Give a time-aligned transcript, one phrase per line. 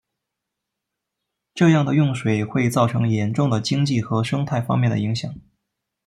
[1.53, 5.31] 这样的用水会造成严重的经济和生态方面的影响。